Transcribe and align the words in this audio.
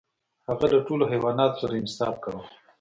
هغه 0.49 0.65
له 0.73 0.79
ټولو 0.87 1.03
حیواناتو 1.11 1.59
سره 1.61 1.73
انصاف 1.81 2.15
کاوه. 2.23 2.43